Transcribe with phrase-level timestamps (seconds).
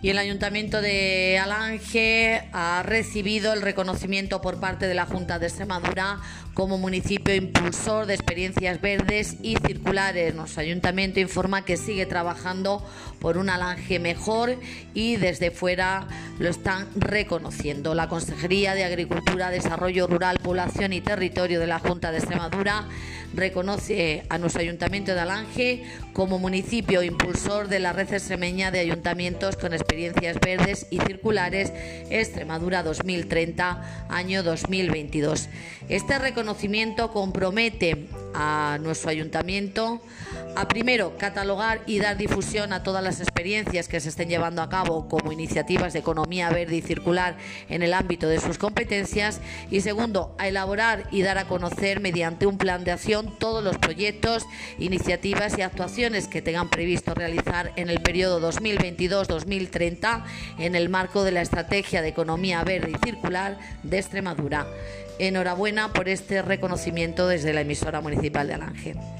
[0.00, 5.48] Y el Ayuntamiento de Alange ha recibido el reconocimiento por parte de la Junta de
[5.48, 6.20] Extremadura
[6.54, 10.36] como municipio impulsor de experiencias verdes y circulares.
[10.36, 12.86] Nuestro ayuntamiento informa que sigue trabajando
[13.18, 14.56] por un Alange mejor
[14.94, 16.06] y desde fuera
[16.38, 17.96] lo están reconociendo.
[17.96, 22.86] La Consejería de Agricultura, Desarrollo Rural, Población y Territorio de la Junta de Extremadura
[23.34, 29.56] reconoce a nuestro ayuntamiento de Alange como municipio impulsor de la red extremeña de ayuntamientos
[29.56, 31.72] con experiencias verdes y circulares
[32.10, 35.48] Extremadura 2030, año 2022.
[35.88, 38.08] Este reconocimiento compromete
[38.40, 40.00] a nuestro ayuntamiento
[40.54, 44.68] a primero catalogar y dar difusión a todas las experiencias que se estén llevando a
[44.68, 47.36] cabo como iniciativas de economía verde y circular
[47.68, 49.40] en el ámbito de sus competencias
[49.72, 53.76] y segundo a elaborar y dar a conocer mediante un plan de acción todos los
[53.76, 54.46] proyectos,
[54.78, 60.22] iniciativas y actuaciones que tengan previsto realizar en el periodo 2022-2030
[60.58, 64.68] en el marco de la estrategia de economía verde y circular de Extremadura.
[65.20, 69.17] Enhorabuena por este reconocimiento desde la emisora municipal de Alange.